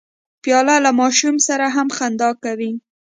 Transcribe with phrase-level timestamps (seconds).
[0.43, 2.71] پیاله له ماشوم سره هم خندا کوي.